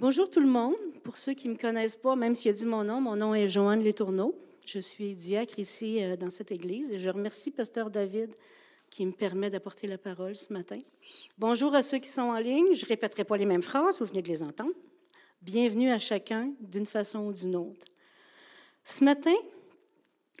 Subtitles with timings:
[0.00, 0.76] Bonjour tout le monde.
[1.04, 3.34] Pour ceux qui ne me connaissent pas, même s'il a dit mon nom, mon nom
[3.34, 4.34] est Joanne Letourneau.
[4.64, 8.34] Je suis diacre ici euh, dans cette église et je remercie Pasteur David
[8.88, 10.78] qui me permet d'apporter la parole ce matin.
[11.36, 12.72] Bonjour à ceux qui sont en ligne.
[12.72, 14.72] Je ne répéterai pas les mêmes phrases, vous venez de les entendre.
[15.42, 17.86] Bienvenue à chacun d'une façon ou d'une autre.
[18.84, 19.36] Ce matin,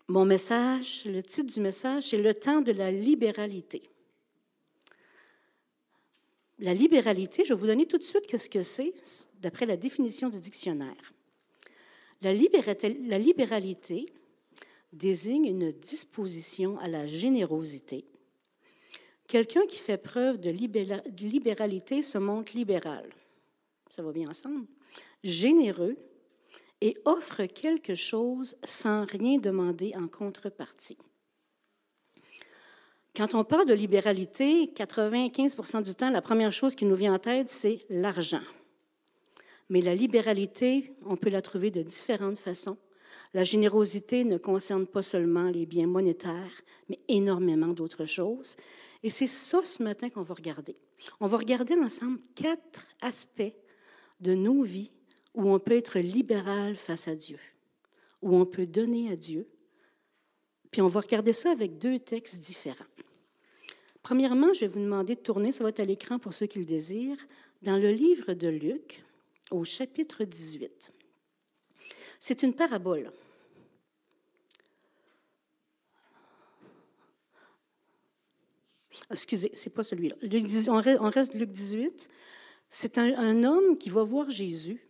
[0.08, 3.82] mon message, le titre du message, c'est Le temps de la libéralité.
[6.60, 8.92] La libéralité, je vais vous donner tout de suite ce que c'est
[9.40, 11.14] d'après la définition du dictionnaire.
[12.20, 14.06] La libéralité,
[14.92, 18.04] désigne une disposition à la générosité.
[19.26, 23.08] Quelqu'un qui fait preuve de libéralité se montre libéral.
[23.88, 24.66] Ça va bien ensemble.
[25.22, 25.96] Généreux
[26.80, 30.98] et offre quelque chose sans rien demander en contrepartie.
[33.20, 37.18] Quand on parle de libéralité, 95% du temps, la première chose qui nous vient en
[37.18, 38.40] tête, c'est l'argent.
[39.68, 42.78] Mais la libéralité, on peut la trouver de différentes façons.
[43.34, 48.56] La générosité ne concerne pas seulement les biens monétaires, mais énormément d'autres choses.
[49.02, 50.78] Et c'est ça ce matin qu'on va regarder.
[51.20, 53.52] On va regarder ensemble quatre aspects
[54.20, 54.92] de nos vies
[55.34, 57.38] où on peut être libéral face à Dieu,
[58.22, 59.46] où on peut donner à Dieu.
[60.70, 62.86] Puis on va regarder ça avec deux textes différents.
[64.02, 66.58] Premièrement, je vais vous demander de tourner, ça va être à l'écran pour ceux qui
[66.58, 67.18] le désirent,
[67.62, 69.04] dans le livre de Luc,
[69.50, 70.92] au chapitre 18.
[72.18, 73.12] C'est une parabole.
[79.10, 80.16] Excusez, c'est pas celui-là.
[80.68, 82.08] On reste Luc 18.
[82.68, 84.80] C'est un, homme qui va voir Jésus,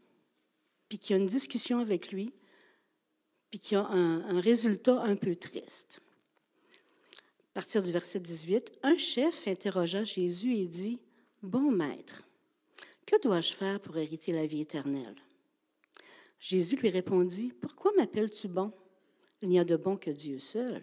[0.89, 2.33] puis qui a une discussion avec lui,
[3.51, 6.03] puis qui a un résultat un peu triste
[7.51, 11.01] à partir du verset 18, un chef interrogea Jésus et dit,
[11.43, 12.23] Bon maître,
[13.05, 15.17] que dois-je faire pour hériter la vie éternelle?
[16.39, 18.73] Jésus lui répondit, Pourquoi m'appelles-tu bon?
[19.43, 20.83] Il n'y a de bon que Dieu seul.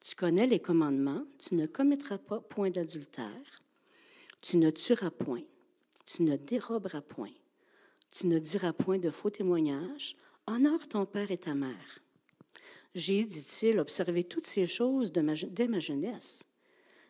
[0.00, 3.62] Tu connais les commandements, tu ne commettras pas point d'adultère,
[4.40, 5.42] tu ne tueras point,
[6.06, 7.34] tu ne déroberas point,
[8.12, 10.14] tu ne diras point de faux témoignages,
[10.46, 11.98] honore ton père et ta mère.
[12.94, 16.44] J'ai, dit-il, observé toutes ces choses dès ma jeunesse.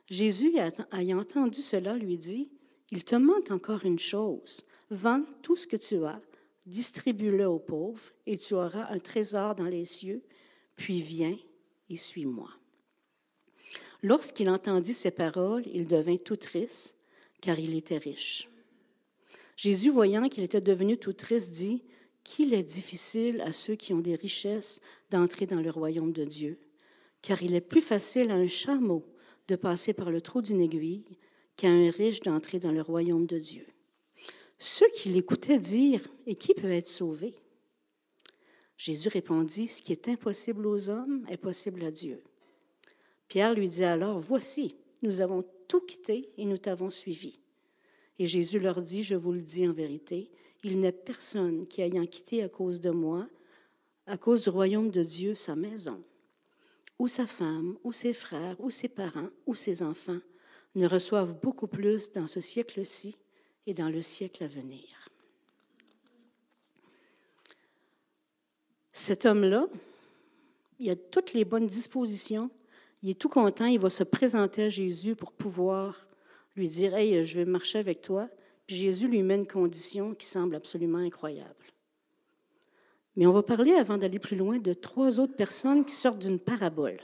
[0.09, 0.55] Jésus,
[0.93, 2.51] ayant entendu cela, lui dit,
[2.91, 4.65] Il te manque encore une chose.
[4.91, 6.21] Vends tout ce que tu as,
[6.67, 10.23] distribue-le aux pauvres, et tu auras un trésor dans les cieux,
[10.77, 11.37] puis viens
[11.91, 12.51] et suis-moi.
[14.03, 16.97] Lorsqu'il entendit ces paroles, il devint tout triste,
[17.41, 18.49] car il était riche.
[19.57, 21.83] Jésus, voyant qu'il était devenu tout triste, dit,
[22.29, 26.59] qu'il est difficile à ceux qui ont des richesses d'entrer dans le royaume de Dieu,
[27.23, 29.03] car il est plus facile à un chameau
[29.49, 31.07] de passer par le trou d'une aiguille
[31.57, 33.67] qu'à un riche d'entrer dans le royaume de Dieu.
[34.59, 37.35] Ceux qui l'écoutaient dire, Et qui peut être sauvé?
[38.77, 42.23] Jésus répondit, Ce qui est impossible aux hommes est possible à Dieu.
[43.29, 47.41] Pierre lui dit alors, Voici, nous avons tout quitté et nous t'avons suivi.
[48.19, 50.31] Et Jésus leur dit, Je vous le dis en vérité,
[50.65, 53.29] il n'est personne qui, ayant quitté à cause de moi,
[54.07, 56.03] à cause du royaume de Dieu, sa maison,
[56.99, 60.21] ou sa femme, ou ses frères, ou ses parents, ou ses enfants,
[60.75, 63.17] ne reçoivent beaucoup plus dans ce siècle-ci
[63.67, 65.09] et dans le siècle à venir.
[68.93, 69.69] Cet homme-là,
[70.81, 72.51] il a toutes les bonnes dispositions,
[73.03, 76.08] il est tout content, il va se présenter à Jésus pour pouvoir
[76.59, 78.29] lui dire Hey, je vais marcher avec toi.
[78.67, 81.55] Jésus lui met une condition qui semble absolument incroyable.
[83.17, 86.39] Mais on va parler, avant d'aller plus loin, de trois autres personnes qui sortent d'une
[86.39, 87.01] parabole.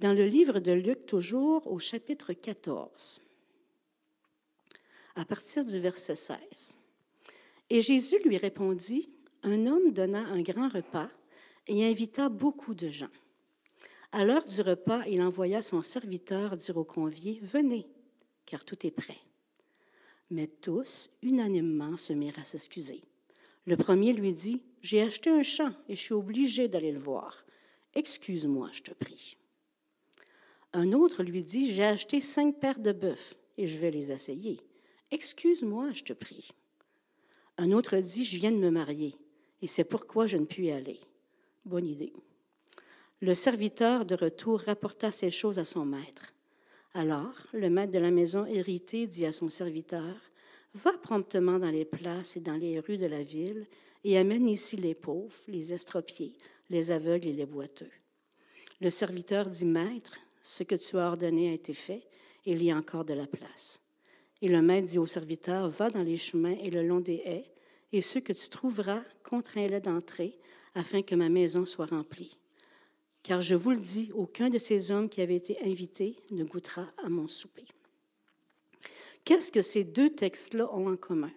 [0.00, 3.20] Dans le livre de Luc, toujours au chapitre 14,
[5.16, 6.78] à partir du verset 16.
[7.70, 9.10] Et Jésus lui répondit,
[9.42, 11.10] Un homme donna un grand repas
[11.66, 13.10] et invita beaucoup de gens.
[14.12, 17.88] À l'heure du repas, il envoya son serviteur dire aux conviés, Venez,
[18.48, 19.18] car tout est prêt
[20.30, 23.02] mais tous, unanimement, se mirent à s'excuser.
[23.66, 27.44] Le premier lui dit, J'ai acheté un champ et je suis obligé d'aller le voir.
[27.94, 29.36] Excuse-moi, je te prie.
[30.72, 34.60] Un autre lui dit, J'ai acheté cinq paires de bœufs et je vais les essayer.
[35.10, 36.48] Excuse-moi, je te prie.
[37.56, 39.16] Un autre dit, Je viens de me marier
[39.62, 41.00] et c'est pourquoi je ne puis aller.
[41.64, 42.12] Bonne idée.
[43.20, 46.32] Le serviteur de retour rapporta ces choses à son maître.
[46.94, 50.16] Alors, le maître de la maison héritée dit à son serviteur,
[50.74, 53.66] Va promptement dans les places et dans les rues de la ville
[54.04, 56.34] et amène ici les pauvres, les estropiés,
[56.70, 57.90] les aveugles et les boiteux.
[58.80, 62.06] Le serviteur dit, Maître, ce que tu as ordonné a été fait,
[62.44, 63.82] il y a encore de la place.
[64.40, 67.50] Et le maître dit au serviteur, Va dans les chemins et le long des haies,
[67.92, 70.38] et ceux que tu trouveras, contrains-les d'entrer,
[70.74, 72.37] afin que ma maison soit remplie.
[73.28, 76.86] Car je vous le dis, aucun de ces hommes qui avaient été invités ne goûtera
[77.04, 77.66] à mon souper.
[79.22, 81.30] Qu'est-ce que ces deux textes-là ont en commun?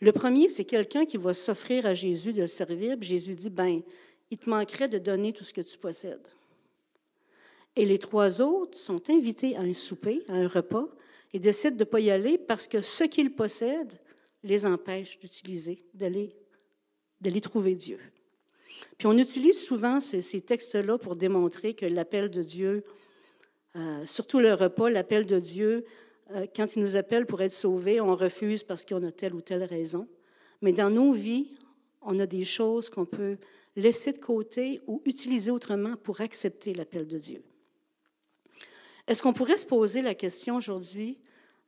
[0.00, 3.82] Le premier, c'est quelqu'un qui va s'offrir à Jésus de le servir, Jésus dit, ben,
[4.30, 6.28] il te manquerait de donner tout ce que tu possèdes.
[7.74, 10.86] Et les trois autres sont invités à un souper, à un repas,
[11.32, 13.98] et décident de ne pas y aller parce que ce qu'ils possèdent
[14.44, 17.98] les empêche d'utiliser, d'aller trouver Dieu.
[18.98, 22.84] Puis on utilise souvent ces, textes-là pour démontrer que l'appel de Dieu,
[23.76, 25.84] euh, surtout le repas, l'appel de Dieu,
[26.32, 29.40] euh, quand il nous appelle pour être sauvés, on refuse parce qu'on a telle ou
[29.40, 30.08] telle raison.
[30.62, 31.52] Mais dans nos vies,
[32.02, 33.36] on a des choses qu'on peut
[33.76, 37.42] laisser de côté ou utiliser autrement pour accepter l'appel de Dieu.
[39.06, 41.18] Est-ce qu'on pourrait se poser la question aujourd'hui,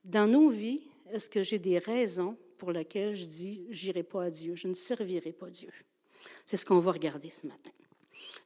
[0.05, 0.82] dans nos vies,
[1.12, 4.75] est-ce que j'ai des raisons pour lesquelles je dis, j'irai pas à Dieu, je ne
[4.75, 5.70] servirai pas Dieu?
[6.44, 7.70] C'est ce qu'on va regarder ce matin.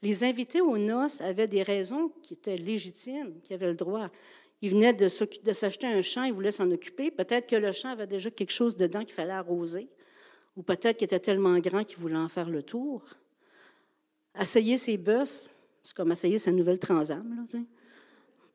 [0.02, 4.10] Les invités aux noces avaient des raisons qui étaient légitimes, qui avaient le droit.
[4.62, 7.10] Ils venaient de s'acheter un champ, ils voulaient s'en occuper.
[7.10, 9.88] Peut-être que le champ avait déjà quelque chose dedans qu'il fallait arroser,
[10.56, 13.02] ou peut-être qu'il était tellement grand qu'il voulait en faire le tour.
[14.34, 15.31] Assayer ses bœufs,
[15.82, 17.46] c'est comme assayer sa nouvelle transam.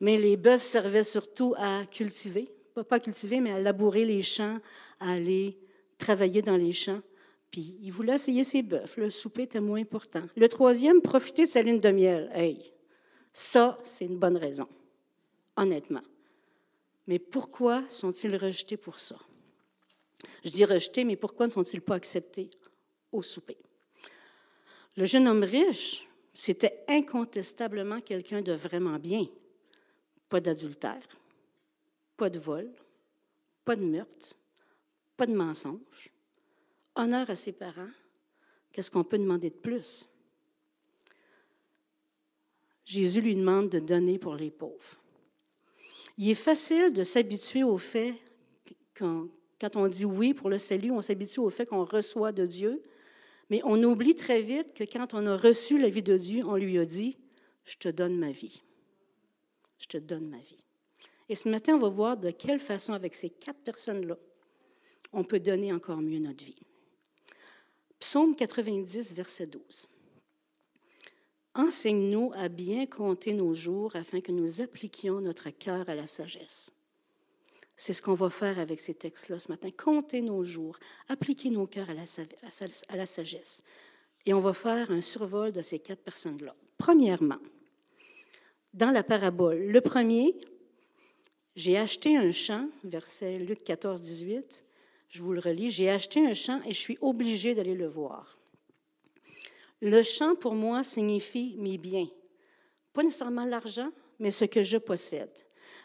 [0.00, 4.58] Mais les bœufs servaient surtout à cultiver, pas, pas cultiver, mais à labourer les champs,
[4.98, 5.58] à aller
[5.98, 7.00] travailler dans les champs.
[7.52, 8.96] Puis il voulait essayer ses bœufs.
[8.96, 10.22] Le souper était moins important.
[10.34, 12.30] Le troisième, profiter de sa lune de miel.
[12.34, 12.72] Hey,
[13.32, 14.68] ça, c'est une bonne raison,
[15.56, 16.02] honnêtement.
[17.06, 19.16] Mais pourquoi sont-ils rejetés pour ça?
[20.44, 22.50] Je dis rejetés, mais pourquoi ne sont-ils pas acceptés
[23.12, 23.58] au souper?
[24.96, 29.26] Le jeune homme riche, c'était incontestablement quelqu'un de vraiment bien.
[30.28, 31.06] Pas d'adultère,
[32.16, 32.70] pas de vol,
[33.64, 34.34] pas de meurtre,
[35.16, 36.10] pas de mensonge,
[36.94, 37.90] honneur à ses parents,
[38.72, 40.08] qu'est-ce qu'on peut demander de plus?
[42.84, 44.98] Jésus lui demande de donner pour les pauvres.
[46.18, 48.14] Il est facile de s'habituer au fait,
[48.94, 49.28] quand,
[49.60, 52.82] quand on dit oui pour le salut, on s'habitue au fait qu'on reçoit de Dieu,
[53.48, 56.56] mais on oublie très vite que quand on a reçu la vie de Dieu, on
[56.56, 57.16] lui a dit,
[57.64, 58.62] je te donne ma vie.
[59.78, 60.62] Je te donne ma vie.
[61.28, 64.16] Et ce matin, on va voir de quelle façon, avec ces quatre personnes-là,
[65.12, 66.62] on peut donner encore mieux notre vie.
[68.02, 69.88] Psaume 90, verset 12.
[71.54, 76.72] Enseigne-nous à bien compter nos jours afin que nous appliquions notre cœur à la sagesse.
[77.76, 79.68] C'est ce qu'on va faire avec ces textes-là ce matin.
[79.70, 82.02] Compter nos jours, appliquer nos cœurs à la,
[82.88, 83.62] à la sagesse.
[84.26, 86.56] Et on va faire un survol de ces quatre personnes-là.
[86.78, 87.38] Premièrement,
[88.74, 90.34] dans la parabole, le premier,
[91.54, 94.64] j'ai acheté un champ, verset Luc 14, 18,
[95.12, 95.70] je vous le relis.
[95.70, 98.38] J'ai acheté un champ et je suis obligé d'aller le voir.
[99.80, 102.08] Le champ, pour moi, signifie mes biens.
[102.92, 105.32] Pas nécessairement l'argent, mais ce que je possède.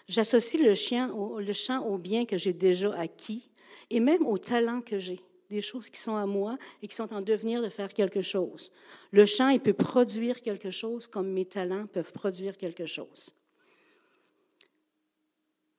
[0.07, 3.51] J'associe le, chien le champ aux biens que j'ai déjà acquis
[3.89, 5.19] et même aux talents que j'ai,
[5.50, 8.71] des choses qui sont à moi et qui sont en devenir de faire quelque chose.
[9.12, 13.33] Le champ, il peut produire quelque chose comme mes talents peuvent produire quelque chose.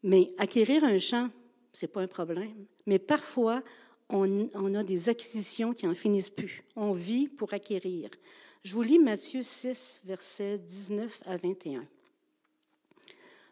[0.02, 1.30] Mais acquérir un champ,
[1.78, 2.66] ce n'est pas un problème.
[2.86, 3.62] Mais parfois,
[4.08, 6.64] on, a des acquisitions qui n'en finissent plus.
[6.74, 8.10] On vit pour acquérir.
[8.64, 11.86] Je vous lis Matthieu 6, versets 19 à 21.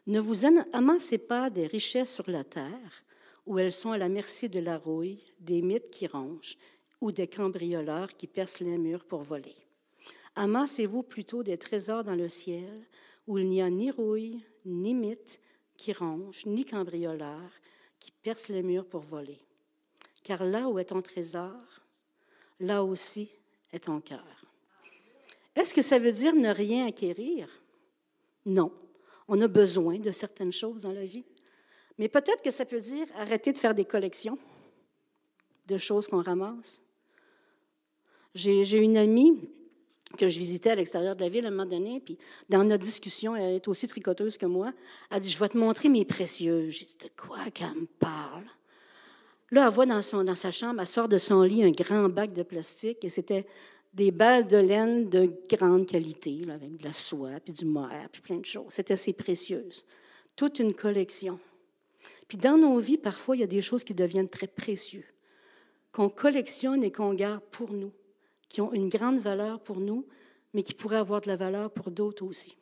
[0.08, 3.04] Ne vous amassez pas des richesses sur la terre,
[3.46, 6.56] où elles sont à la merci de la rouille, des mythes qui rongent,
[7.00, 9.54] ou des cambrioleurs qui percent les murs pour voler.
[10.34, 12.88] Amassez-vous plutôt des trésors dans le ciel,
[13.28, 15.40] où il n'y a ni rouille, ni mythes
[15.76, 17.52] qui rongent, ni cambrioleurs,
[18.06, 19.40] qui perce les murs pour voler.
[20.22, 21.56] Car là où est ton trésor,
[22.60, 23.28] là aussi
[23.72, 24.46] est ton cœur.
[25.56, 27.48] Est-ce que ça veut dire ne rien acquérir?
[28.44, 28.72] Non.
[29.26, 31.24] On a besoin de certaines choses dans la vie.
[31.98, 34.38] Mais peut-être que ça peut dire arrêter de faire des collections
[35.66, 36.80] de choses qu'on ramasse.
[38.36, 39.50] J'ai une amie
[40.16, 42.16] que je visitais à l'extérieur de la ville à un moment donné, puis
[42.48, 44.72] dans notre discussion, elle est aussi tricoteuse que moi,
[45.10, 46.70] elle dit, je vais te montrer mes précieux.
[46.70, 48.44] J'ai dit, de quoi qu'elle me parle?
[49.50, 52.08] Là, elle voit dans, son, dans sa chambre, elle sort de son lit un grand
[52.08, 53.46] bac de plastique, et c'était
[53.92, 58.22] des balles de laine de grande qualité, avec de la soie, puis du mohair, puis
[58.22, 58.66] plein de choses.
[58.68, 59.84] C'était assez précieuse.
[60.34, 61.38] Toute une collection.
[62.28, 65.04] Puis dans nos vies, parfois, il y a des choses qui deviennent très précieuses,
[65.92, 67.92] qu'on collectionne et qu'on garde pour nous
[68.56, 70.06] qui ont une grande valeur pour nous,
[70.54, 72.56] mais qui pourraient avoir de la valeur pour d'autres aussi.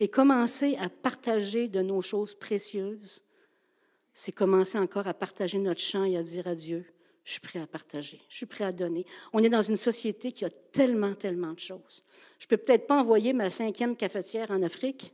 [0.00, 3.22] Et commencer à partager de nos choses précieuses,
[4.14, 6.86] c'est commencer encore à partager notre champ et à dire à Dieu,
[7.24, 9.04] je suis prêt à partager, je suis prêt à donner.
[9.34, 12.02] On est dans une société qui a tellement, tellement de choses.
[12.38, 15.12] Je ne peux peut-être pas envoyer ma cinquième cafetière en Afrique,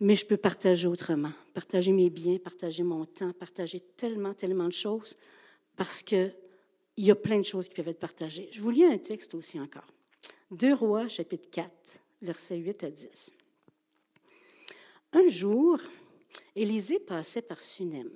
[0.00, 4.72] mais je peux partager autrement, partager mes biens, partager mon temps, partager tellement, tellement de
[4.72, 5.16] choses,
[5.76, 6.02] parce
[6.94, 8.48] qu'il y a plein de choses qui peuvent être partagées.
[8.52, 9.86] Je vous lis un texte aussi encore.
[10.50, 11.70] Deux Rois, chapitre 4,
[12.22, 13.32] versets 8 à 10.
[15.14, 15.78] Un jour,
[16.54, 18.10] Élisée passait par Sunem.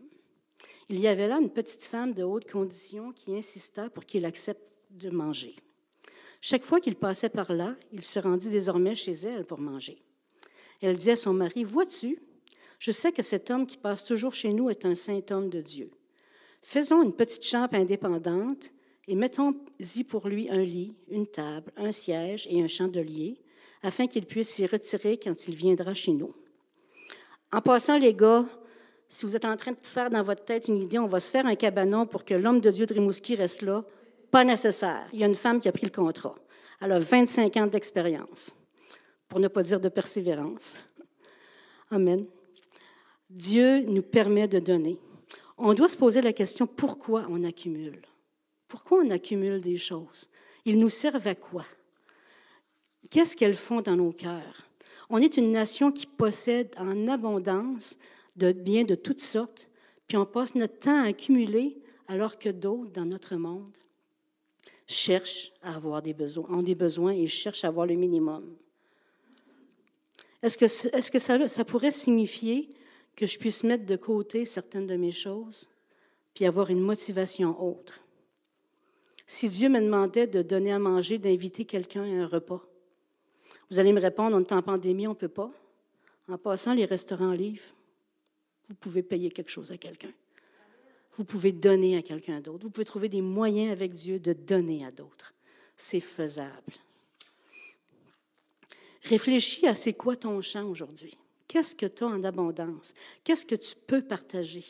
[0.88, 4.62] Il y avait là une petite femme de haute condition qui insista pour qu'il accepte
[4.90, 5.56] de manger.
[6.40, 9.98] Chaque fois qu'il passait par là, il se rendit désormais chez elle pour manger.
[10.80, 12.20] Elle dit à son mari, Vois-tu,
[12.78, 15.60] je sais que cet homme qui passe toujours chez nous est un saint homme de
[15.60, 15.90] Dieu.
[16.66, 18.72] Faisons une petite chambre indépendante
[19.06, 23.40] et mettons-y pour lui un lit, une table, un siège et un chandelier,
[23.84, 26.34] afin qu'il puisse s'y retirer quand il viendra chez nous.
[27.52, 28.44] En passant, les gars,
[29.08, 31.30] si vous êtes en train de faire dans votre tête une idée, on va se
[31.30, 33.84] faire un cabanon pour que l'homme de Dieu de reste là,
[34.32, 35.06] pas nécessaire.
[35.12, 36.34] Il y a une femme qui a pris le contrat.
[36.80, 38.56] Elle a 25 ans d'expérience,
[39.28, 40.82] pour ne pas dire de persévérance.
[41.92, 42.26] Amen.
[43.30, 44.98] Dieu nous permet de donner.
[45.58, 48.02] On doit se poser la question pourquoi on accumule?
[48.68, 50.28] Pourquoi on accumule des choses?
[50.64, 51.64] Ils nous servent à quoi?
[53.10, 54.68] Qu'est-ce qu'elles font dans nos cœurs?
[55.08, 57.98] On est une nation qui possède en abondance
[58.34, 59.68] de biens de toutes sortes,
[60.08, 63.76] puis on passe notre temps à accumuler alors que d'autres dans notre monde
[64.86, 68.56] cherchent à avoir des besoins, ont des besoins et cherchent à avoir le minimum.
[70.42, 72.68] Est-ce que, est que ça, ça pourrait signifier
[73.16, 75.68] que je puisse mettre de côté certaines de mes choses,
[76.34, 77.98] puis avoir une motivation autre?
[79.26, 82.62] Si Dieu me demandait de donner à manger, d'inviter quelqu'un à un repas,
[83.70, 85.50] vous allez me répondre, on est en pandémie, on ne peut pas.
[86.28, 87.74] En passant, les restaurants livrent.
[88.68, 90.12] Vous pouvez payer quelque chose à quelqu'un.
[91.16, 92.64] Vous pouvez donner à quelqu'un d'autre.
[92.64, 95.34] Vous pouvez trouver des moyens avec Dieu de donner à d'autres.
[95.76, 96.72] C'est faisable.
[99.02, 101.16] Réfléchis à c'est quoi ton champ aujourd'hui.
[101.48, 102.92] Qu'est-ce que tu as en abondance?
[103.22, 104.64] Qu'est-ce que tu peux partager?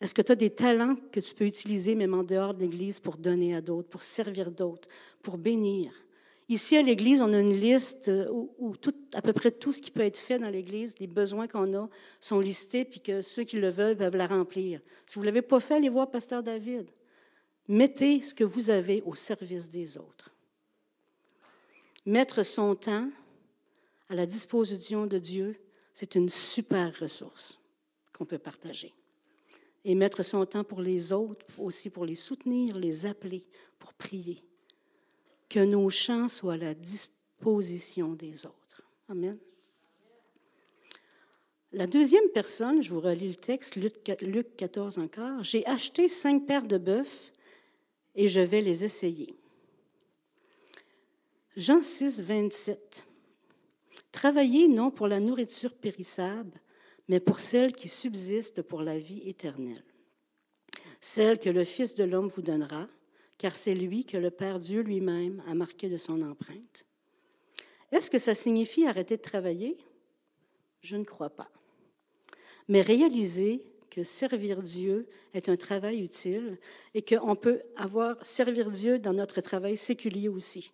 [0.00, 3.00] Est-ce que tu as des talents que tu peux utiliser même en dehors de l'Église
[3.00, 4.88] pour donner à d'autres, pour servir d'autres,
[5.22, 5.92] pour bénir?
[6.48, 9.90] Ici, à l'Église, on a une liste où, tout, à peu près tout ce qui
[9.90, 13.58] peut être fait dans l'Église, les besoins qu'on a sont listés, puis que ceux qui
[13.58, 14.80] le veulent peuvent la remplir.
[15.04, 16.90] Si vous ne l'avez pas fait, allez voir Pasteur David.
[17.68, 20.32] Mettez ce que vous avez au service des autres.
[22.06, 23.10] Mettre son temps
[24.08, 25.60] à la disposition de Dieu,
[25.98, 27.58] c'est une super ressource
[28.12, 28.94] qu'on peut partager.
[29.84, 33.44] Et mettre son temps pour les autres, aussi pour les soutenir, les appeler,
[33.80, 34.44] pour prier
[35.48, 38.82] que nos chants soient à la disposition des autres.
[39.08, 39.36] Amen.
[41.72, 46.68] La deuxième personne, je vous relis le texte, Luc 14 encore, j'ai acheté cinq paires
[46.68, 47.32] de bœufs
[48.14, 49.34] et je vais les essayer.
[51.56, 53.07] Jean 6, 27.
[54.12, 56.60] Travaillez non pour la nourriture périssable,
[57.08, 59.84] mais pour celle qui subsiste pour la vie éternelle,
[61.00, 62.88] celle que le Fils de l'homme vous donnera,
[63.38, 66.86] car c'est lui que le Père Dieu lui-même a marqué de son empreinte.
[67.92, 69.78] Est-ce que ça signifie arrêter de travailler?
[70.80, 71.50] Je ne crois pas.
[72.66, 76.58] Mais réaliser que servir Dieu est un travail utile
[76.94, 80.72] et qu'on peut avoir servir Dieu dans notre travail séculier aussi.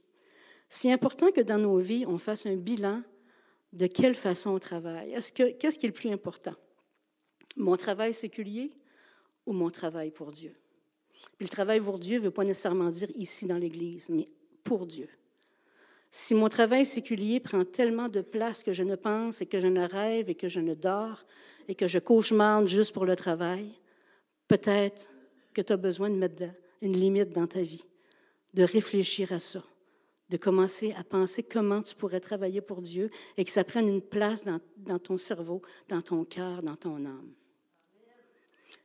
[0.68, 3.02] C'est important que dans nos vies, on fasse un bilan
[3.74, 5.12] de quelle façon on travaille?
[5.12, 6.54] Est-ce que, qu'est-ce qui est le plus important?
[7.56, 8.72] Mon travail séculier
[9.46, 10.54] ou mon travail pour Dieu?
[11.36, 14.28] Puis le travail pour Dieu ne veut pas nécessairement dire ici dans l'Église, mais
[14.62, 15.08] pour Dieu.
[16.10, 19.66] Si mon travail séculier prend tellement de place que je ne pense et que je
[19.66, 21.24] ne rêve et que je ne dors
[21.66, 23.72] et que je cauchemarde juste pour le travail,
[24.46, 25.10] peut-être
[25.52, 26.44] que tu as besoin de mettre
[26.80, 27.84] une limite dans ta vie,
[28.52, 29.64] de réfléchir à ça,
[30.30, 34.02] de commencer à penser comment tu pourrais travailler pour Dieu et que ça prenne une
[34.02, 34.44] place
[34.76, 37.32] dans, ton cerveau, dans ton cœur, dans ton âme.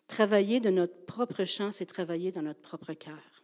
[0.07, 3.43] Travailler de notre propre champ, c'est travailler dans notre propre cœur.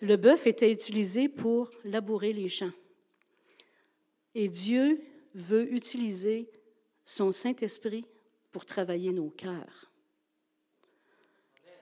[0.00, 2.72] Le bœuf était utilisé pour labourer les champs.
[4.34, 5.02] Et Dieu
[5.34, 6.48] veut utiliser
[7.04, 8.06] son Saint-Esprit
[8.50, 9.92] pour travailler nos cœurs.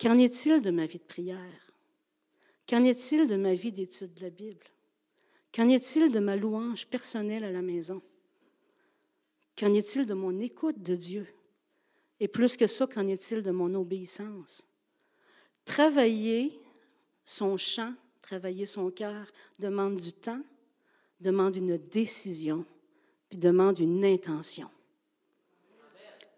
[0.00, 1.67] Qu'en est-il de ma vie de prière?
[2.68, 4.66] Qu'en est-il de ma vie d'étude de la Bible?
[5.54, 8.02] Qu'en est-il de ma louange personnelle à la maison?
[9.56, 11.26] Qu'en est-il de mon écoute de Dieu?
[12.20, 14.66] Et plus que ça, qu'en est-il de mon obéissance?
[15.64, 16.60] Travailler
[17.24, 19.26] son champ, travailler son cœur,
[19.58, 20.42] demande du temps,
[21.20, 22.66] demande une décision,
[23.30, 24.70] puis demande une intention.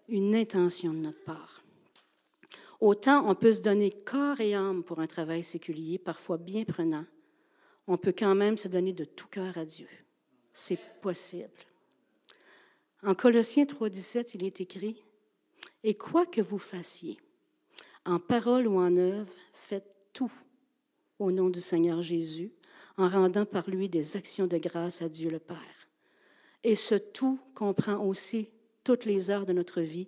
[0.09, 1.60] Une intention de notre part.
[2.81, 7.05] Autant on peut se donner corps et âme pour un travail séculier, parfois bien prenant,
[7.87, 9.89] on peut quand même se donner de tout cœur à Dieu.
[10.53, 11.51] C'est possible.
[13.03, 15.03] En Colossiens 3.17, il est écrit,
[15.83, 17.19] Et quoi que vous fassiez,
[18.05, 20.33] en parole ou en œuvre, faites tout
[21.19, 22.53] au nom du Seigneur Jésus,
[22.97, 25.89] en rendant par lui des actions de grâce à Dieu le Père.
[26.63, 28.49] Et ce tout comprend aussi
[28.85, 30.07] toutes les heures de notre vie,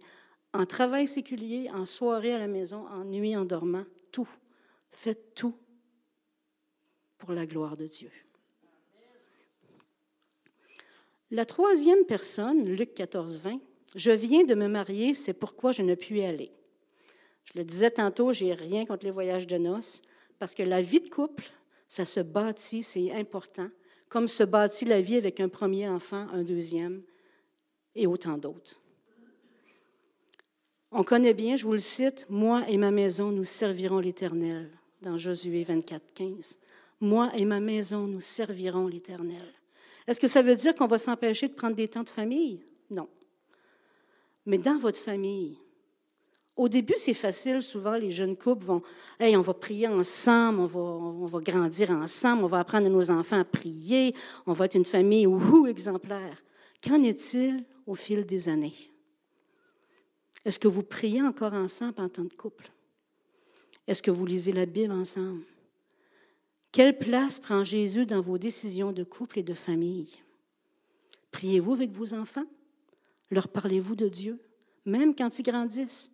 [0.53, 4.29] en travail séculier, en soirée à la maison, en nuit, en dormant, tout.
[4.91, 5.57] Faites tout
[7.19, 8.11] pour la gloire de Dieu.
[11.31, 13.61] La troisième personne, Luc 14, 20,
[13.95, 16.53] je viens de me marier, c'est pourquoi je ne puis aller.
[17.45, 20.03] Je le disais tantôt, j'ai rien contre les voyages de noces,
[20.39, 21.45] parce que la vie de couple,
[21.89, 23.71] ça se bâtit, c'est important,
[24.09, 27.03] comme se bâtit la vie avec un premier enfant, un deuxième
[27.95, 28.82] et autant d'autres.
[30.95, 34.69] On connaît bien, je vous le cite, Moi et ma maison, nous servirons l'Éternel,
[35.01, 36.59] dans Josué 24, 15.
[37.01, 39.55] Moi et ma maison, nous servirons l'Éternel.
[40.07, 42.61] Est-ce que ça veut dire qu'on va s'empêcher de prendre des temps de famille?
[42.91, 43.09] Non.
[44.45, 45.57] Mais dans votre famille,
[46.57, 47.63] au début, c'est facile.
[47.63, 48.83] Souvent, les jeunes couples vont,
[49.19, 52.91] hey, on va prier ensemble, on va, on va grandir ensemble, on va apprendre à
[52.91, 56.43] nos enfants à prier, on va être une famille ou exemplaire.
[56.87, 58.92] Qu'en est-il au fil des années?
[60.45, 62.71] Est-ce que vous priez encore ensemble en tant que couple?
[63.87, 65.43] Est-ce que vous lisez la Bible ensemble?
[66.71, 70.11] Quelle place prend Jésus dans vos décisions de couple et de famille?
[71.31, 72.47] Priez-vous avec vos enfants?
[73.31, 74.41] Leur parlez-vous de Dieu,
[74.85, 76.13] même quand ils grandissent?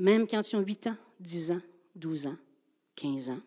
[0.00, 1.60] même quand ils ont 8 ans, 10 ans,
[1.94, 2.36] 12 ans,
[2.96, 3.40] 15 ans?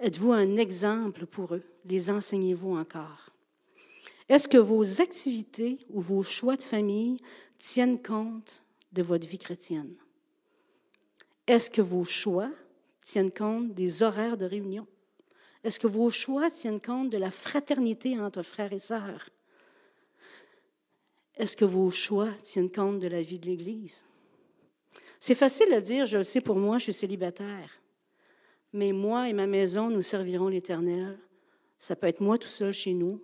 [0.00, 1.62] Êtes-vous un exemple pour eux?
[1.84, 3.30] Les enseignez-vous encore?
[4.28, 7.16] Est-ce que vos activités ou vos choix de famille
[7.58, 9.94] tiennent compte de votre vie chrétienne?
[11.46, 12.50] Est-ce que vos choix
[13.02, 14.86] tiennent compte des horaires de réunion?
[15.62, 19.30] Est-ce que vos choix tiennent compte de la fraternité entre frères et sœurs?
[21.36, 24.06] Est-ce que vos choix tiennent compte de la vie de l'Église?
[25.18, 27.82] C'est facile à dire, je le sais pour moi, je suis célibataire.
[28.72, 31.18] Mais moi et ma maison, nous servirons l'Éternel.
[31.78, 33.22] Ça peut être moi tout seul chez nous,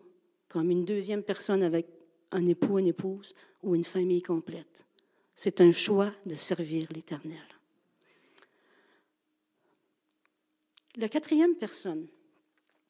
[0.49, 1.87] comme une deuxième personne avec
[2.33, 4.85] un époux, une épouse ou une famille complète.
[5.35, 7.39] C'est un choix de servir l'Éternel.
[10.97, 12.07] La quatrième personne,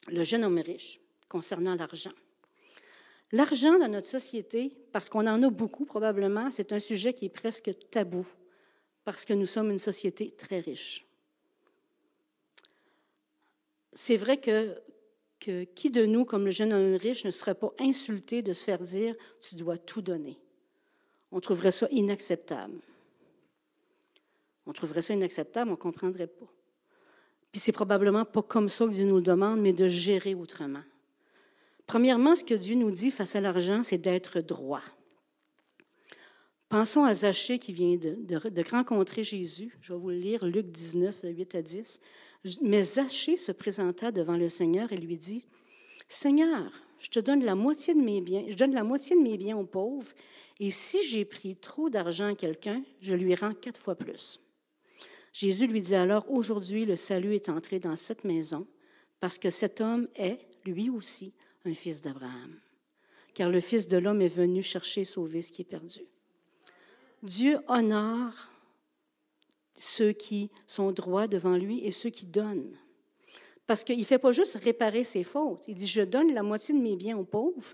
[0.07, 2.11] le jeune homme riche, concernant l'argent.
[3.31, 7.29] L'argent dans notre société, parce qu'on en a beaucoup probablement, c'est un sujet qui est
[7.29, 8.27] presque tabou
[9.03, 11.05] parce que nous sommes une société très riche.
[13.93, 14.79] C'est vrai que,
[15.75, 18.79] qui de nous, comme le jeune homme riche, ne serait pas insulté de se faire
[18.79, 20.39] dire tu dois tout donner?
[21.31, 22.79] On trouverait ça inacceptable.
[24.65, 26.45] On trouverait ça inacceptable, on ne comprendrait pas.
[27.51, 30.83] Puis c'est probablement pas comme ça que Dieu nous le demande, mais de gérer autrement.
[31.85, 34.81] Premièrement, ce que Dieu nous dit face à l'argent, c'est d'être droit.
[36.69, 39.77] Pensons à Zachée qui vient de, de, rencontrer Jésus.
[39.81, 42.01] Je vais vous le lire, Luc 19, 8 à 10.
[42.61, 45.45] Mais Zachée se présenta devant le Seigneur et lui dit,
[46.07, 49.37] Seigneur, je te donne la moitié de mes biens, je donne la moitié de mes
[49.37, 50.11] biens aux pauvres,
[50.59, 54.39] et si j'ai pris trop d'argent à quelqu'un, je lui rends quatre fois plus.
[55.33, 58.67] Jésus lui dit alors, Aujourd'hui, le salut est entré dans cette maison,
[59.19, 61.33] parce que cet homme est, lui aussi,
[61.65, 62.59] un fils d'Abraham.
[63.33, 66.01] Car le Fils de l'homme est venu chercher et sauver ce qui est perdu.
[67.23, 68.51] Dieu honore
[69.75, 72.77] ceux qui sont droits devant lui et ceux qui donnent.
[73.65, 75.63] Parce qu'il ne fait pas juste réparer ses fautes.
[75.67, 77.73] Il dit, je donne la moitié de mes biens aux pauvres,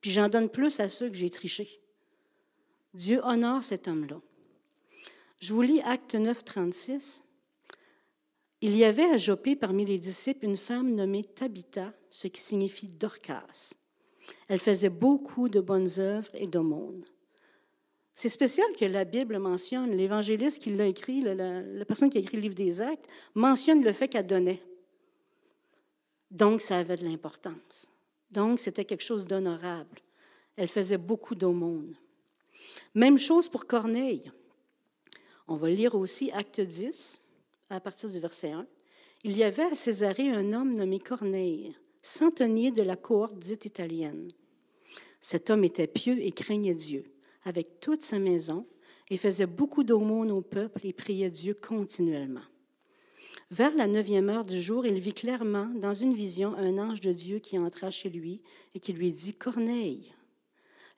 [0.00, 1.80] puis j'en donne plus à ceux que j'ai trichés.
[2.94, 4.20] Dieu honore cet homme-là.
[5.38, 7.22] Je vous lis Acte 9, 36.
[8.62, 12.88] Il y avait à Jopé parmi les disciples une femme nommée Tabitha, ce qui signifie
[12.88, 13.74] Dorcas.
[14.48, 17.04] Elle faisait beaucoup de bonnes œuvres et d'aumônes.
[18.18, 22.38] C'est spécial que la Bible mentionne, l'évangéliste qui l'a écrit, la, personne qui a écrit
[22.38, 24.62] le livre des Actes, mentionne le fait qu'elle donnait.
[26.30, 27.90] Donc, ça avait de l'importance.
[28.30, 30.00] Donc, c'était quelque chose d'honorable.
[30.56, 31.94] Elle faisait beaucoup d'aumônes.
[32.94, 34.32] Même chose pour Corneille.
[35.46, 37.20] On va lire aussi Acte 10,
[37.68, 38.66] à partir du verset 1.
[39.24, 44.30] Il y avait à Césarée un homme nommé Corneille, centenier de la cohorte dite italienne.
[45.20, 47.04] Cet homme était pieux et craignait Dieu
[47.46, 48.66] avec toute sa maison
[49.08, 52.44] et faisait beaucoup d'aumônes au peuple et priait Dieu continuellement.
[53.52, 57.12] Vers la neuvième heure du jour, il vit clairement dans une vision un ange de
[57.12, 58.42] Dieu qui entra chez lui
[58.74, 60.12] et qui lui dit Corneille.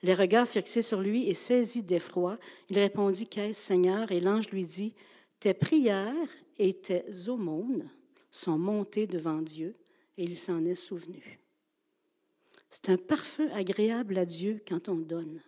[0.01, 4.65] Les regards fixés sur lui et saisi d'effroi, il répondit Qu'est-ce, Seigneur Et l'ange lui
[4.65, 4.95] dit
[5.39, 6.15] Tes prières
[6.57, 7.87] et tes aumônes
[8.31, 9.75] sont montées devant Dieu,
[10.17, 11.39] et il s'en est souvenu.
[12.71, 15.41] C'est un parfum agréable à Dieu quand on donne.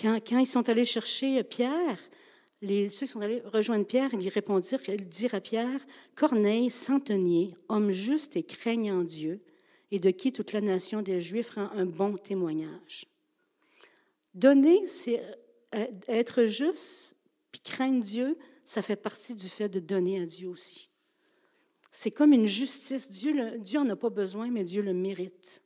[0.00, 1.98] Quand, ils sont allés chercher Pierre,
[2.60, 5.80] les, ceux qui sont allés rejoindre Pierre, ils lui répondirent, ils dirent à Pierre,
[6.14, 9.40] Corneille, centenier, homme juste et craignant Dieu,
[9.90, 13.06] et de qui toute la nation des Juifs rend un bon témoignage.
[14.34, 15.22] Donner, c'est
[15.74, 17.16] euh, être juste,
[17.52, 20.90] puis craindre Dieu, ça fait partie du fait de donner à Dieu aussi.
[21.92, 23.08] C'est comme une justice.
[23.10, 25.62] Dieu n'en a pas besoin, mais Dieu le mérite.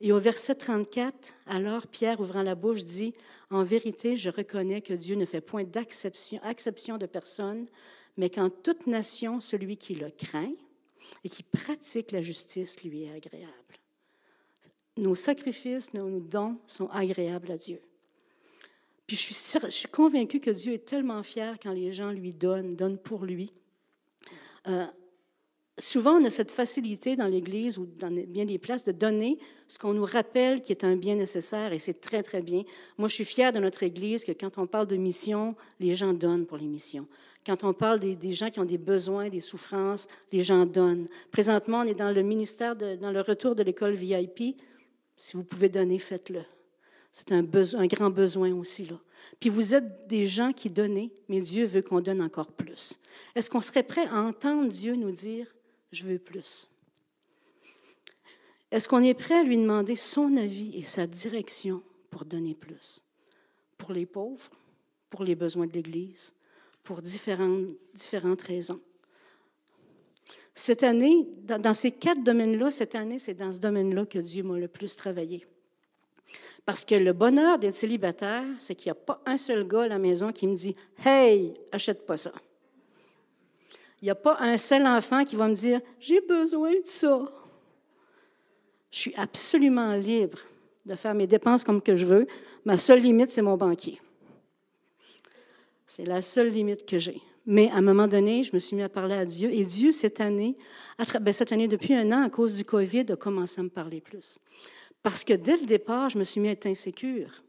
[0.00, 3.12] Et au verset 34, alors Pierre, ouvrant la bouche, dit,
[3.50, 7.66] En vérité, je reconnais que Dieu ne fait point d'acception acception de personne,
[8.16, 10.52] mais qu'en toute nation, celui qui le craint
[11.22, 13.52] et qui pratique la justice lui est agréable.
[14.96, 17.80] Nos sacrifices, nos dons sont agréables à Dieu.
[19.06, 22.32] Puis je suis, je suis convaincue que Dieu est tellement fier quand les gens lui
[22.32, 23.52] donnent, donnent pour lui.
[24.68, 24.86] Euh,
[25.80, 29.78] souvent, on a cette facilité dans l'Église ou dans bien des places de donner ce
[29.78, 32.62] qu'on nous rappelle qui est un bien nécessaire et c'est très, très bien.
[32.98, 36.12] Moi, je suis fière de notre Église que quand on parle de mission, les gens
[36.12, 37.06] donnent pour les missions.
[37.46, 41.06] Quand on parle des, gens qui ont des besoins, des souffrances, les gens donnent.
[41.30, 44.60] Présentement, on est dans le ministère, dans le retour de l'école VIP.
[45.16, 46.42] Si vous pouvez donner, faites-le.
[47.12, 48.96] C'est un, un grand besoin aussi, là.
[49.38, 52.98] Puis vous êtes des gens qui donnent, mais Dieu veut qu'on donne encore plus.
[53.34, 55.46] Est-ce qu'on serait prêt à entendre Dieu nous dire
[55.92, 56.68] je veux plus.
[58.70, 63.02] Est-ce qu'on est prêt à lui demander son avis et sa direction pour donner plus?
[63.76, 64.48] Pour les pauvres,
[65.08, 66.34] pour les besoins de l'Église,
[66.84, 68.80] pour différentes, différentes raisons?
[70.54, 74.58] Cette année, dans, ces quatre domaines-là, cette année, c'est dans ce domaine-là que Dieu m'a
[74.58, 75.46] le plus travaillé.
[76.66, 79.88] Parce que le bonheur d'être célibataire, c'est qu'il n'y a pas un seul gars à
[79.88, 82.32] la maison qui me dit Hey, achète pas ça.
[84.02, 87.22] Il n'y a pas un seul enfant qui va me dire J'ai besoin de ça.
[88.90, 90.38] Je suis absolument libre
[90.86, 92.26] de faire mes dépenses comme que je veux.
[92.64, 94.00] Ma seule limite, c'est mon banquier.
[95.86, 97.20] C'est la seule limite que j'ai.
[97.46, 99.52] Mais à un moment donné, je me suis mis à parler à Dieu.
[99.52, 100.56] Et Dieu, cette année,
[101.20, 104.00] ben, cette année, depuis un an, à cause du COVID, a commencé à me parler
[104.00, 104.38] plus.
[105.02, 107.42] Parce que dès le départ, je me suis mis à être insécure.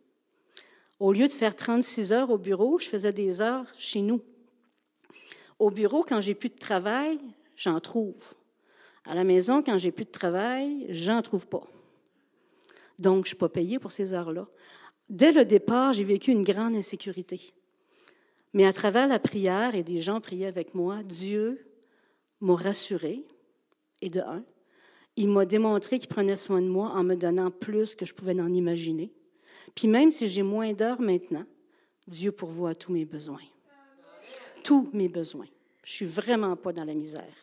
[1.00, 4.22] Au lieu de faire 36 heures au bureau, je faisais des heures chez nous.
[5.62, 7.20] Au bureau, quand j'ai plus de travail,
[7.56, 8.34] j'en trouve.
[9.06, 11.62] À la maison, quand j'ai plus de travail, j'en trouve pas.
[12.98, 14.48] Donc, je ne suis pas payée pour ces heures-là.
[15.08, 17.54] Dès le départ, j'ai vécu une grande insécurité.
[18.54, 21.64] Mais à travers la prière, et des gens priaient avec moi, Dieu
[22.40, 23.24] m'a rassuré,
[24.02, 24.44] et de un,
[25.16, 28.42] il m'a démontré qu'il prenait soin de moi en me donnant plus que je pouvais
[28.42, 29.14] en imaginer.
[29.76, 31.46] Puis même si j'ai moins d'heures maintenant,
[32.08, 33.38] Dieu pourvoit tous mes besoins
[34.64, 35.48] tous mes besoins.
[35.84, 37.34] Je suis vraiment pas dans la misère.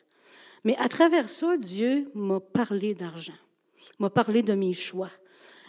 [0.65, 3.39] Mais à travers ça, Dieu m'a parlé d'argent,
[3.99, 5.11] m'a parlé de mes choix.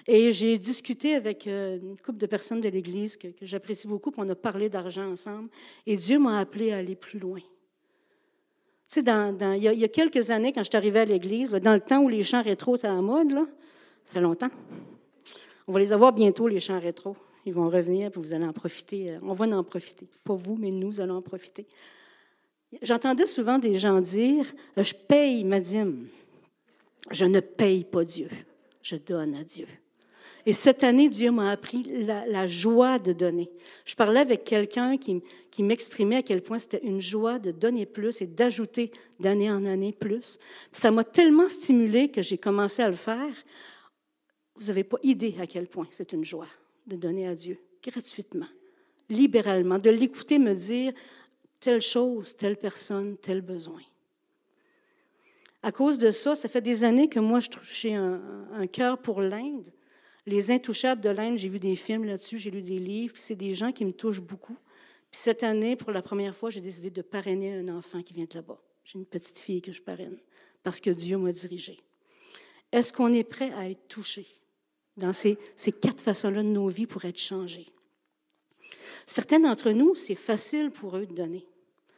[0.07, 4.21] Et j'ai discuté avec euh, une couple de personnes de l'Église que, j'apprécie beaucoup, puis
[4.25, 5.49] on a parlé d'argent ensemble.
[5.85, 7.39] Et Dieu m'a appelé à aller plus loin.
[8.91, 11.79] Tu sais, il, y a, quelques années, quand je suis arrivée à l'Église, dans le
[11.79, 13.45] temps où les chants rétro étaient à mode, là,
[14.07, 14.49] ça fait longtemps.
[15.67, 17.15] On va les avoir bientôt, les chants rétro.
[17.45, 19.17] Ils vont revenir, puis vous allez en profiter.
[19.21, 20.07] On va en profiter.
[20.23, 21.65] Pas vous, mais nous allons en profiter.
[22.81, 24.45] J'entendais souvent des gens dire
[24.77, 25.59] Je paye ma.
[27.11, 28.29] Je ne paye pas Dieu.
[28.81, 29.67] Je donne à Dieu.
[30.45, 33.49] Et cette année, Dieu m'a appris la, joie de donner.
[33.85, 35.21] Je parlais avec quelqu'un qui,
[35.51, 39.65] qui m'exprimait à quel point c'était une joie de donner plus et d'ajouter d'année en
[39.65, 40.39] année plus.
[40.71, 43.33] Ça m'a tellement stimulé que j'ai commencé à le faire.
[44.55, 46.47] Vous n'avez pas idée à quel point c'est une joie
[46.89, 48.47] de donner à Dieu gratuitement,
[49.09, 50.93] libéralement, de l'écouter me dire
[51.59, 53.81] telle chose, telle personne, tel besoin.
[55.61, 58.21] À cause de ça, ça fait des années que moi, je touchais un,
[58.53, 59.71] un cœur pour l'Inde.
[60.25, 63.53] Les Intouchables de l'Inde, j'ai vu des films là-dessus, j'ai lu des livres, c'est des
[63.53, 64.57] gens qui me touchent beaucoup.
[65.11, 68.25] Puis cette année, pour la première fois, j'ai décidé de parrainer un enfant qui vient
[68.25, 68.61] de là-bas.
[68.83, 70.17] J'ai une petite fille que je parraine
[70.63, 71.79] parce que Dieu m'a dirigé.
[72.71, 74.27] Est-ce qu'on est prêt à être touché?
[74.99, 75.37] Dans ces,
[75.81, 77.67] quatre façons-là de nos vies pour être changés.
[79.05, 81.47] Certains d'entre nous, c'est facile pour eux de donner.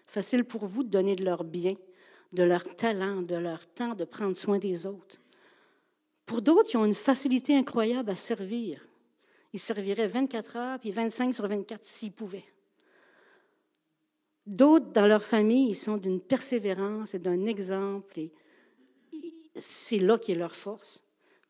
[0.08, 1.76] Facile pour vous de donner de leur bien,
[2.32, 5.20] de leur talent, de leur temps, de prendre soin des autres.
[6.26, 8.88] Pour d'autres, ils ont une facilité incroyable à servir.
[9.54, 12.46] Ils serviraient 24 heures, puis 25 sur 24 s'ils pouvaient.
[14.46, 18.32] D'autres, dans leur famille, ils sont d'une persévérance et d'un exemple, et
[19.56, 21.04] c'est là qui est leur force.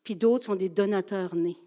[0.04, 1.58] Puis d'autres sont des donateurs nés.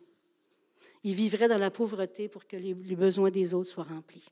[1.03, 4.25] Ils vivraient dans la pauvreté pour que les, besoins des autres soient remplis.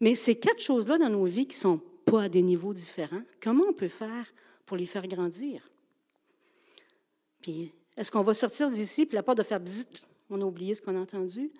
[0.00, 3.22] Mais ces quatre choses-là dans nos vies qui ne sont pas à des niveaux différents,
[3.40, 4.26] comment on peut faire
[4.66, 5.70] pour les faire grandir?
[7.40, 10.74] Puis, est-ce qu'on va sortir d'ici, puis la part de faire bzit, on a oublié
[10.74, 11.52] ce qu'on a entendu?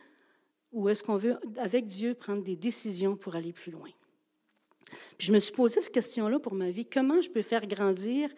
[0.72, 3.90] Ou est-ce qu'on veut, avec Dieu, prendre des décisions pour aller plus loin?
[5.16, 6.86] Puis je me suis posé cette question-là pour ma vie.
[6.86, 8.30] Comment je peux faire grandir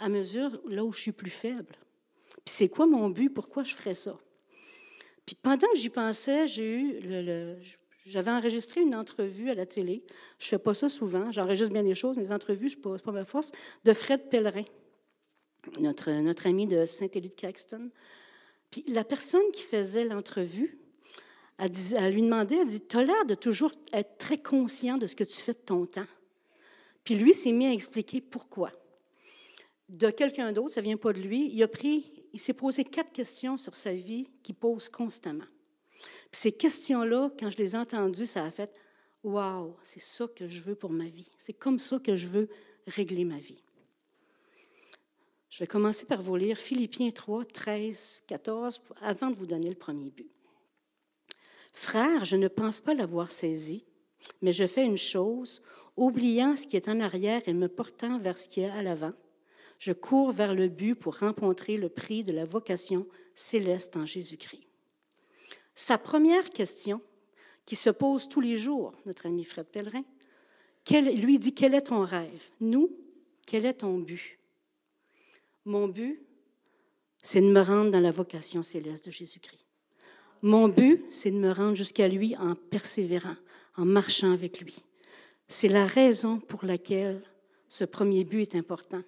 [0.00, 1.76] à mesure là où je suis plus faible?
[2.44, 3.30] Puis c'est quoi mon but?
[3.30, 4.18] Pourquoi je ferais ça?
[5.24, 7.00] Puis pendant que j'y pensais, j'ai eu
[8.06, 10.02] j'avais enregistré une entrevue à la télé.
[10.38, 11.30] Je ne fais pas ça souvent.
[11.30, 13.52] J'enregistre bien des choses, mais les entrevues, ce n'est pas, ma force.
[13.84, 14.64] De Fred Pellerin,
[15.78, 17.90] notre, notre ami de Saint-Élie de Caxton.
[18.70, 20.78] Puis la personne qui faisait l'entrevue,
[21.58, 25.14] elle, lui demandait, elle dit, tu as l'air de toujours être très conscient de ce
[25.14, 26.06] que tu fais de ton temps.
[27.04, 28.72] Puis lui s'est mis à expliquer pourquoi.
[29.90, 32.84] De quelqu'un d'autre, ça ne vient pas de lui, il a pris, il s'est posé
[32.84, 35.44] quatre questions sur sa vie qu'il pose constamment.
[36.30, 38.80] Ces questions-là, quand je les ai entendues, ça a fait
[39.24, 41.28] Waouh, c'est ça que je veux pour ma vie.
[41.38, 42.48] C'est comme ça que je veux
[42.86, 43.62] régler ma vie.
[45.50, 49.74] Je vais commencer par vous lire Philippiens 3, 13, 14, avant de vous donner le
[49.74, 50.30] premier but.
[51.74, 53.84] Frère, je ne pense pas l'avoir saisi,
[54.40, 55.62] mais je fais une chose,
[55.96, 59.12] oubliant ce qui est en arrière et me portant vers ce qui est à l'avant.
[59.80, 64.68] Je cours vers le but pour rencontrer le prix de la vocation céleste en Jésus-Christ.
[65.74, 67.00] Sa première question,
[67.64, 70.04] qui se pose tous les jours, notre ami Fred Pellerin,
[70.90, 72.50] lui dit Quel est ton rêve?
[72.60, 72.94] Nous,
[73.46, 74.38] quel est ton but?
[75.64, 76.20] Mon but,
[77.22, 79.64] c'est de me rendre dans la vocation céleste de Jésus-Christ.
[80.42, 83.36] Mon but, c'est de me rendre jusqu'à lui en persévérant,
[83.78, 84.84] en marchant avec lui.
[85.48, 87.22] C'est la raison pour laquelle
[87.66, 89.02] ce premier but est important.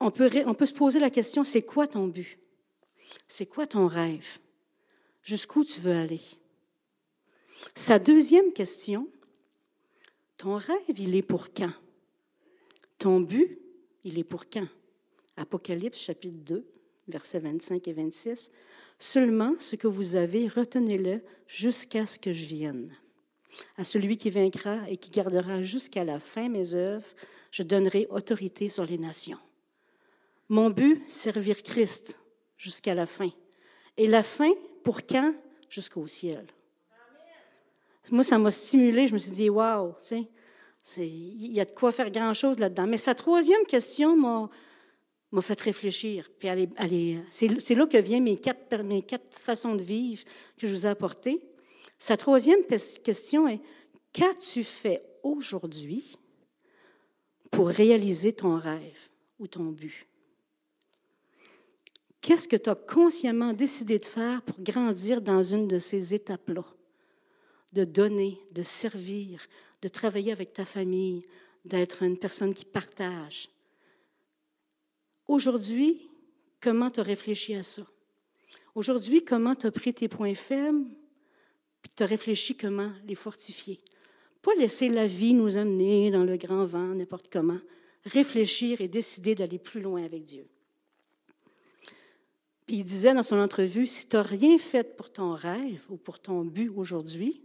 [0.00, 2.38] On peut, se poser la question, c'est quoi ton but?
[3.26, 4.38] C'est quoi ton rêve?
[5.22, 6.20] Jusqu'où tu veux aller?
[7.74, 9.08] Sa deuxième question,
[10.36, 11.72] ton rêve, il est pour quand?
[12.98, 13.58] Ton but,
[14.04, 14.68] il est pour quand?
[15.36, 16.66] Apocalypse chapitre 2,
[17.08, 18.52] versets 25 et 26.
[18.98, 22.96] Seulement ce que vous avez, retenez-le jusqu'à ce que je vienne.
[23.76, 27.08] À celui qui vaincra et qui gardera jusqu'à la fin mes œuvres,
[27.50, 29.38] je donnerai autorité sur les nations.
[30.52, 32.20] Mon but, servir Christ
[32.58, 33.30] jusqu'à la fin.
[33.96, 34.52] Et la fin,
[34.84, 35.34] pour quand?
[35.70, 36.46] Jusqu'au ciel.
[38.10, 39.06] Moi, ça m'a stimulé.
[39.06, 39.94] Je me suis dit, waouh,
[40.98, 42.86] il y a de quoi faire grand-chose là-dedans.
[42.86, 44.50] Mais sa troisième question m'a
[45.30, 46.28] m'a fait réfléchir.
[46.38, 46.50] Puis
[47.30, 50.22] c'est là que viennent mes quatre, mes quatre façons de vivre
[50.58, 51.40] que je vous ai apportées.
[51.98, 52.60] Sa troisième
[53.02, 53.62] question est
[54.12, 56.18] Qu'as-tu fait aujourd'hui
[57.50, 60.06] pour réaliser ton rêve ou ton but?
[62.22, 66.64] Qu'est-ce que tu as consciemment décidé de faire pour grandir dans une de ces étapes-là?
[67.74, 69.46] De donner, de servir,
[69.82, 71.26] de travailler avec ta famille,
[71.66, 73.48] d'être une personne qui partage,
[75.28, 76.10] Aujourd'hui,
[76.60, 77.86] comment tu as réfléchi à ça?
[78.74, 80.84] Aujourd'hui, comment tu as pris tes points faibles,
[81.80, 83.80] puis tu as réfléchi comment les fortifier?
[84.42, 87.60] Pas laisser la vie nous amener dans le grand vent, n'importe comment.
[88.04, 90.46] Réfléchir et décider d'aller plus loin avec Dieu.
[92.66, 95.96] Puis il disait dans son entrevue, si tu n'as rien fait pour ton rêve ou
[95.96, 97.42] pour ton but aujourd'hui,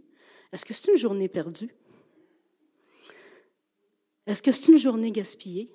[0.52, 1.74] est-ce que c'est une journée perdue?
[4.26, 5.72] Est-ce que c'est une journée gaspillée?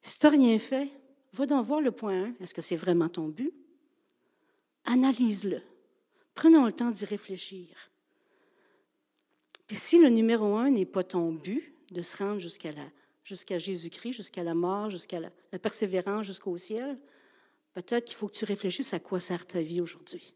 [0.00, 0.88] Si tu n'as rien fait,
[1.32, 2.34] va donc voir le point 1.
[2.40, 3.52] Est-ce que c'est vraiment ton but?
[4.84, 5.60] Analyse-le.
[6.34, 7.68] Prenons le temps d'y réfléchir.
[9.66, 14.42] Puis si le numéro un n'est pas ton but, de se rendre jusqu'à Jésus-Christ, jusqu'à
[14.42, 16.98] la mort, jusqu'à la persévérance, jusqu'au ciel,
[17.82, 20.34] peut-être qu'il faut que tu réfléchisses à quoi sert ta vie aujourd'hui.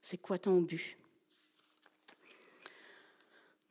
[0.00, 0.96] C'est quoi ton but?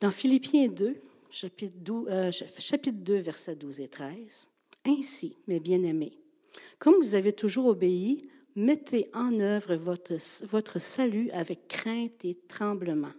[0.00, 4.48] Dans Philippiens 2, chapitre 2, euh, chapitre 2, versets 12 et 13,
[4.86, 6.18] ainsi, mes bien-aimés,
[6.78, 10.14] comme vous avez toujours obéi, mettez en œuvre votre,
[10.46, 13.12] votre salut avec crainte et tremblement,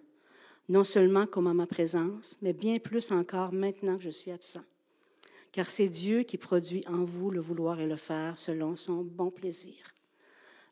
[0.67, 4.63] non seulement comme en ma présence, mais bien plus encore maintenant que je suis absent.
[5.53, 9.29] Car c'est Dieu qui produit en vous le vouloir et le faire selon son bon
[9.29, 9.75] plaisir.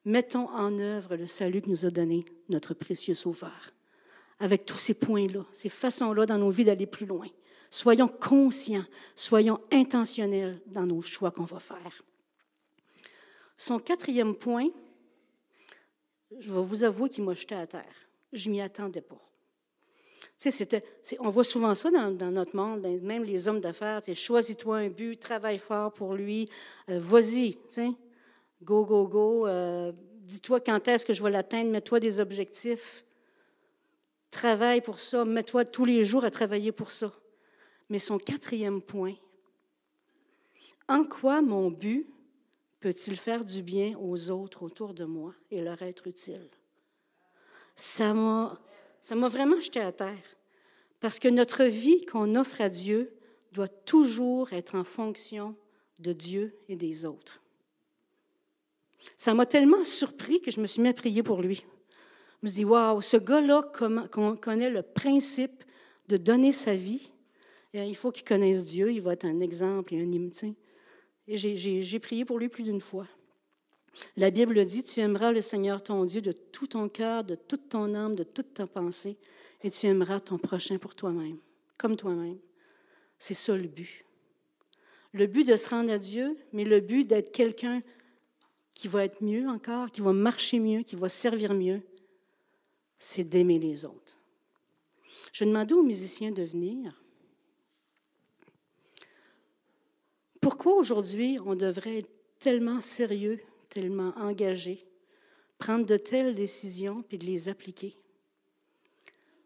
[0.05, 3.73] Mettons en œuvre le salut que nous a donné notre précieux Sauveur,
[4.39, 7.27] avec tous ces points-là, ces façons-là dans nos vies d'aller plus loin.
[7.69, 12.03] Soyons conscients, soyons intentionnels dans nos choix qu'on va faire.
[13.55, 14.69] Son quatrième point,
[16.39, 18.09] je vais vous avouer qu'il m'a jeté à terre.
[18.33, 19.21] Je m'y attendais pas.
[21.19, 24.01] On voit souvent ça dans, notre monde, ben, même les hommes d'affaires.
[24.13, 26.49] Choisis-toi un but, travaille fort pour lui,
[26.89, 27.57] euh, vas-y,
[28.63, 29.47] go, go, go.
[29.47, 33.03] Euh, dis-toi quand est-ce que je vais l'atteindre, mets-toi des objectifs.
[34.31, 37.11] Travaille pour ça, mets-toi tous les jours à travailler pour ça.
[37.89, 39.15] Mais son quatrième point,
[40.87, 42.07] en quoi mon but
[42.79, 46.49] peut-il faire du bien aux autres autour de moi et leur être utile?
[47.75, 48.59] Ça m'a
[49.01, 50.37] ça m'a vraiment jeté à terre.
[50.99, 53.11] Parce que notre vie qu'on offre à Dieu
[53.51, 55.55] doit toujours être en fonction
[55.99, 57.41] de Dieu et des autres.
[59.15, 61.63] Ça m'a tellement surpris que je me suis mis à prier pour lui.
[62.41, 63.71] Je me suis dit, waouh, ce gars-là
[64.41, 65.63] connaît le principe
[66.07, 67.11] de donner sa vie.
[67.73, 70.31] il faut qu'il connaisse Dieu, il va être un exemple et un hymne.
[71.27, 73.07] Et j'ai prié pour lui plus d'une fois.
[74.17, 77.69] La Bible dit, tu aimeras le Seigneur ton Dieu de tout ton cœur, de toute
[77.69, 79.17] ton âme, de toute ta pensée,
[79.63, 81.37] et tu aimeras ton prochain pour toi-même,
[81.77, 82.37] comme toi-même.
[83.19, 84.05] C'est ça le but.
[85.13, 87.81] Le but de se rendre à Dieu, mais le but d'être quelqu'un
[88.73, 91.81] qui va être mieux encore, qui va marcher mieux, qui va servir mieux,
[92.97, 94.17] c'est d'aimer les autres.
[95.33, 97.01] Je demandais aux musiciens de venir.
[100.39, 103.39] Pourquoi aujourd'hui on devrait être tellement sérieux
[103.71, 104.85] tellement engagé,
[105.57, 107.95] prendre de telles décisions puis de les appliquer.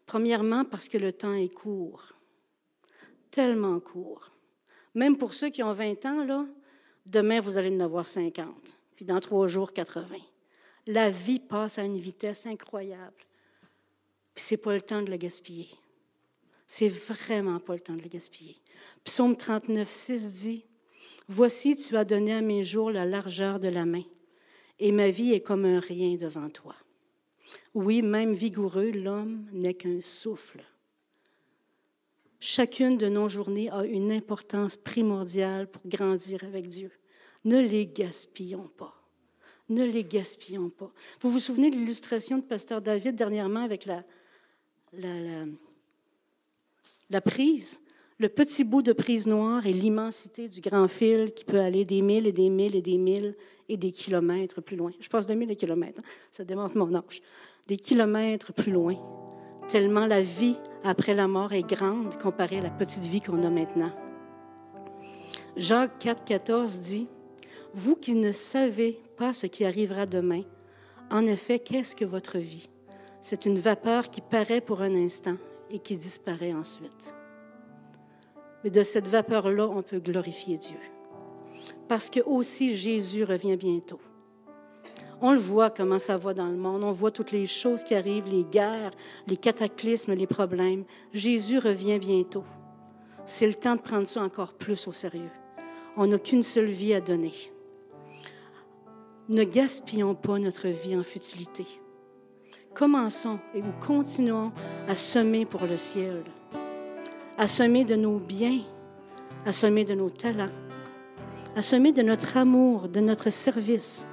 [0.04, 2.12] Premièrement, parce que le temps est court,
[3.30, 4.30] tellement court.
[4.94, 6.46] Même pour ceux qui ont 20 ans, là,
[7.06, 10.16] demain, vous allez en avoir 50, puis dans trois jours, 80.
[10.88, 13.16] La vie passe à une vitesse incroyable.
[14.34, 15.68] Puis c'est pas le temps de le gaspiller.
[16.66, 18.56] C'est vraiment pas le temps de le gaspiller.
[19.04, 20.64] Psaume 39, 6 dit
[21.28, 24.04] Voici, tu as donné à mes jours la largeur de la main
[24.78, 26.74] et ma vie est comme un rien devant toi.
[27.74, 30.64] Oui, même vigoureux, l'homme n'est qu'un souffle.
[32.38, 36.90] Chacune de nos journées a une importance primordiale pour grandir avec Dieu.
[37.44, 38.94] Ne les gaspillons pas.
[39.68, 40.92] Ne les gaspillons pas.
[41.20, 44.04] Vous vous souvenez de l'illustration de Pasteur David dernièrement avec la,
[44.92, 45.44] la, la,
[47.10, 47.82] la prise?
[48.18, 52.00] Le petit bout de prise noire et l'immensité du grand fil qui peut aller des
[52.00, 53.34] milles et des milles et des milles
[53.68, 54.90] et des kilomètres plus loin.
[55.00, 56.08] Je passe de milles et kilomètres, hein.
[56.30, 57.20] ça démontre mon âge.
[57.66, 58.96] Des kilomètres plus loin,
[59.68, 63.50] tellement la vie après la mort est grande comparée à la petite vie qu'on a
[63.50, 63.92] maintenant.
[65.56, 67.08] Jacques 4, 14 dit,
[67.74, 70.42] Vous qui ne savez pas ce qui arrivera demain,
[71.10, 72.68] en effet, qu'est-ce que votre vie?
[73.20, 75.36] C'est une vapeur qui paraît pour un instant
[75.70, 77.15] et qui disparaît ensuite.
[78.66, 80.80] Mais de cette vapeur-là, on peut glorifier Dieu.
[81.86, 84.00] Parce que aussi Jésus revient bientôt.
[85.20, 86.82] On le voit comment ça va dans le monde.
[86.82, 88.90] On voit toutes les choses qui arrivent, les guerres,
[89.28, 90.82] les cataclysmes, les problèmes.
[91.12, 92.42] Jésus revient bientôt.
[93.24, 95.30] C'est le temps de prendre ça encore plus au sérieux.
[95.96, 97.34] On n'a qu'une seule vie à donner.
[99.28, 101.66] Ne gaspillons pas notre vie en futilité.
[102.74, 104.50] Commençons et continuons
[104.88, 106.24] à semer pour le ciel
[107.38, 108.60] à semer de nos biens,
[109.44, 110.52] à semer de nos talents,
[111.54, 114.06] à semer de notre amour, de notre service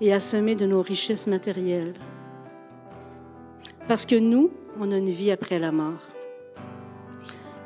[0.00, 1.94] et à semer de nos richesses matérielles.
[3.88, 6.02] Parce que nous, on a une vie après la mort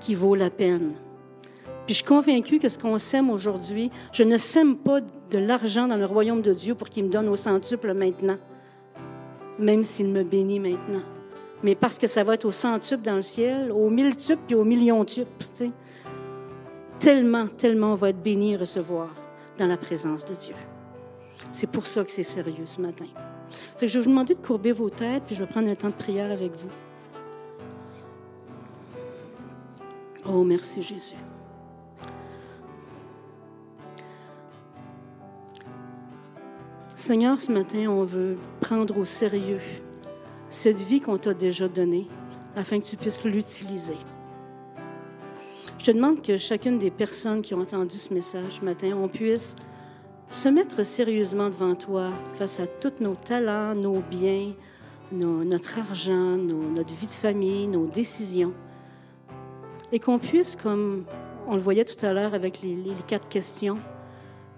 [0.01, 0.93] qui vaut la peine.
[1.87, 5.89] Puis je suis convaincue que ce qu'on sème aujourd'hui, je ne sème pas de l'argent
[5.89, 8.39] dans le royaume de Dieu pour qu'il me donne au centuple maintenant,
[9.59, 11.03] même s'il me bénit maintenant
[11.63, 14.65] mais parce que ça va être au centuple dans le ciel, au miltuple puis au
[14.65, 15.31] milliontuple.
[15.55, 15.71] Tu
[16.99, 19.09] Tellement, tellement on va être béni et recevoir
[19.59, 20.55] dans la présence de Dieu.
[21.53, 23.07] C'est pour ça que c'est sérieux ce matin.
[23.81, 25.95] je vais vous demander de courber vos têtes, puis je vais prendre un temps de
[25.95, 26.71] prière avec vous.
[30.29, 31.17] Oh, merci Jésus.
[36.95, 39.61] Seigneur, ce matin, on veut prendre au sérieux
[40.57, 42.07] cette vie qu'on t'a déjà donnée
[42.57, 43.99] afin que tu puisses l'utiliser.
[45.79, 49.07] Je te demande que chacune des personnes qui ont entendu ce message ce matin, on
[49.07, 49.55] puisse
[50.31, 54.55] se mettre sérieusement devant toi face à tous nos talents, nos biens,
[55.13, 58.55] notre argent, notre vie de famille, nos décisions.
[59.93, 61.05] Et qu'on puisse, comme
[61.47, 63.77] on le voyait tout à l'heure avec les, quatre questions,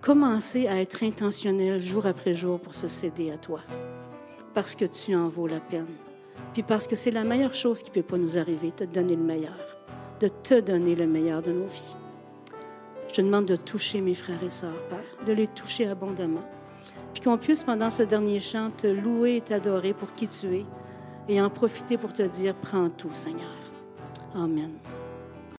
[0.01, 3.61] commencer à être intentionnel jour après jour pour se céder à toi
[4.55, 5.87] parce que tu en vaux la peine.
[6.53, 8.95] Puis parce que c'est la meilleure chose qui ne peut pas nous arriver, de te
[8.95, 9.79] donner le meilleur,
[10.21, 11.97] de te donner le meilleur de nos vies.
[13.09, 16.45] Je te demande de toucher mes frères et sœurs, Père, de les toucher abondamment.
[17.15, 20.65] Puis qu'on puisse, pendant ce dernier chant, te louer et t'adorer pour qui tu es
[21.29, 23.51] et en profiter pour te dire, prends tout, Seigneur.
[24.35, 24.73] Amen.